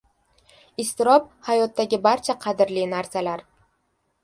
Iztirob 0.83 1.27
hayotdagi 1.51 2.01
barcha 2.07 2.37
qadrli 2.47 2.89
narsalar: 2.97 3.47